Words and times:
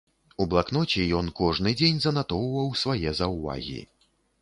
У 0.43 0.45
блакноце 0.53 1.03
ён 1.19 1.29
кожны 1.41 1.75
дзень 1.83 2.01
занатоўваў 2.09 2.75
свае 2.85 3.09
заўвагі. 3.25 3.81